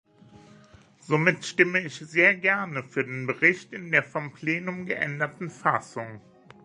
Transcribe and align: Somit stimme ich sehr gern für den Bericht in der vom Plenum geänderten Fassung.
Somit 1.01 1.45
stimme 1.45 1.79
ich 1.81 1.93
sehr 1.97 2.33
gern 2.33 2.83
für 2.89 3.03
den 3.03 3.27
Bericht 3.27 3.71
in 3.71 3.91
der 3.91 4.01
vom 4.01 4.33
Plenum 4.33 4.87
geänderten 4.87 5.51
Fassung. 5.51 6.19